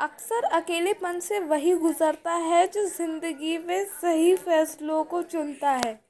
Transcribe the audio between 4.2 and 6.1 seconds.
फ़ैसलों को चुनता है।